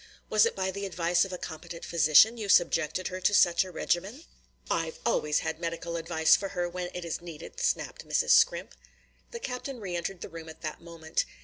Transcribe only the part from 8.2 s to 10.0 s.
Scrimp. The captain re